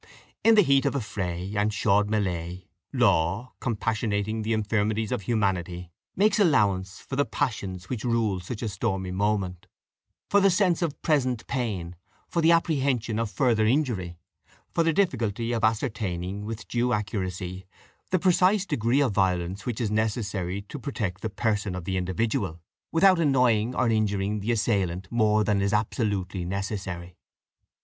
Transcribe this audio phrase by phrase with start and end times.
[0.43, 6.39] In the heat of affray and chaude melée, law, compassionating the infirmities of humanity, makes
[6.39, 9.67] allowance for the passions which rule such a stormy moment
[10.27, 11.95] for the sense of present pain,
[12.27, 14.17] for the apprehension of further injury,
[14.73, 17.67] for the difficulty of ascertaining with due accuracy
[18.09, 22.59] the precise degree of violence which is necessary to protect the person of the individual,
[22.91, 27.15] without annoying or injuring the assailant more than is absolutely necessary.